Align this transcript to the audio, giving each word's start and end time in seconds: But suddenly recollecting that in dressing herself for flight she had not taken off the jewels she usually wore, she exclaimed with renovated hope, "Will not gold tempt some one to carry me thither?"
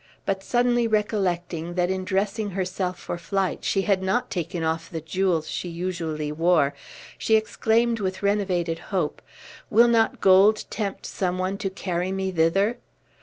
But 0.25 0.41
suddenly 0.43 0.87
recollecting 0.87 1.75
that 1.75 1.91
in 1.91 2.03
dressing 2.05 2.49
herself 2.57 2.97
for 2.97 3.19
flight 3.19 3.63
she 3.63 3.83
had 3.83 4.01
not 4.01 4.31
taken 4.31 4.63
off 4.63 4.89
the 4.89 4.99
jewels 4.99 5.47
she 5.47 5.69
usually 5.69 6.31
wore, 6.31 6.73
she 7.19 7.35
exclaimed 7.35 7.99
with 7.99 8.23
renovated 8.23 8.79
hope, 8.89 9.21
"Will 9.69 9.87
not 9.87 10.19
gold 10.19 10.65
tempt 10.71 11.05
some 11.05 11.37
one 11.37 11.59
to 11.59 11.69
carry 11.69 12.11
me 12.11 12.31
thither?" 12.31 12.79